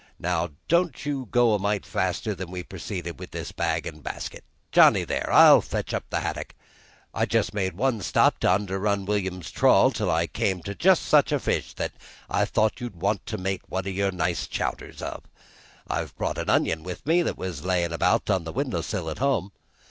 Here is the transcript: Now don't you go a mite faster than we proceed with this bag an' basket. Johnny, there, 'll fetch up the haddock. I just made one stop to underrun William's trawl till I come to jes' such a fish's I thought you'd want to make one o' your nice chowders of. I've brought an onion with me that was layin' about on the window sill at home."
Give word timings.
Now 0.17 0.49
don't 0.67 1.05
you 1.05 1.27
go 1.29 1.53
a 1.53 1.59
mite 1.59 1.85
faster 1.85 2.33
than 2.33 2.49
we 2.49 2.63
proceed 2.63 3.19
with 3.19 3.29
this 3.29 3.51
bag 3.51 3.85
an' 3.85 3.99
basket. 3.99 4.43
Johnny, 4.71 5.03
there, 5.03 5.29
'll 5.31 5.61
fetch 5.61 5.93
up 5.93 6.05
the 6.09 6.21
haddock. 6.21 6.55
I 7.13 7.27
just 7.27 7.53
made 7.53 7.75
one 7.75 8.01
stop 8.01 8.39
to 8.39 8.51
underrun 8.51 9.05
William's 9.05 9.51
trawl 9.51 9.91
till 9.91 10.09
I 10.09 10.25
come 10.25 10.63
to 10.63 10.75
jes' 10.81 10.99
such 10.99 11.31
a 11.31 11.37
fish's 11.39 11.75
I 12.27 12.45
thought 12.45 12.81
you'd 12.81 12.99
want 12.99 13.27
to 13.27 13.37
make 13.37 13.61
one 13.69 13.85
o' 13.85 13.89
your 13.91 14.11
nice 14.11 14.47
chowders 14.47 15.03
of. 15.03 15.21
I've 15.87 16.15
brought 16.17 16.39
an 16.39 16.49
onion 16.49 16.81
with 16.81 17.05
me 17.05 17.21
that 17.21 17.37
was 17.37 17.63
layin' 17.63 17.93
about 17.93 18.27
on 18.31 18.43
the 18.43 18.51
window 18.51 18.81
sill 18.81 19.07
at 19.07 19.19
home." 19.19 19.51